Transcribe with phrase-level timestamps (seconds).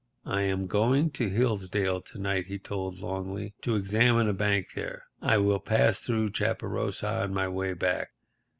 [0.25, 4.99] "I am going to Hilldale's to night," he told Longley, "to examine a bank there.
[5.21, 8.09] I will pass through Chaparosa on my way back.